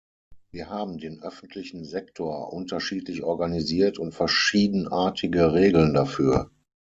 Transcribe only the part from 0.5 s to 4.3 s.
Wir haben den öffentlichen Sektor unterschiedlich organisiert und